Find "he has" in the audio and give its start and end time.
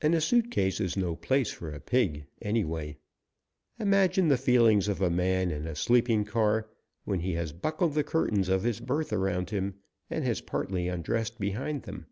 7.20-7.52